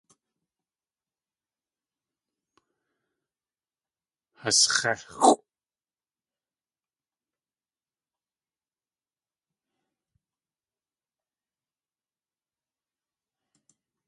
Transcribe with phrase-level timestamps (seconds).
[4.41, 5.29] Has x̲éxʼw.